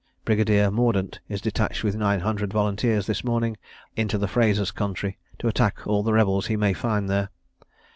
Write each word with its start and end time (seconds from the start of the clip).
Brigadier 0.25 0.71
Mordaunt 0.71 1.19
is 1.29 1.41
detached 1.41 1.83
with 1.83 1.95
nine 1.95 2.21
hundred 2.21 2.51
volunteers 2.51 3.05
this 3.05 3.23
morning 3.23 3.55
into 3.95 4.17
the 4.17 4.25
Frasers' 4.25 4.73
country, 4.73 5.19
to 5.37 5.47
attack 5.47 5.85
all 5.85 6.01
the 6.01 6.11
rebels 6.11 6.47
he 6.47 6.55
may 6.57 6.73
find 6.73 7.07
there. 7.07 7.29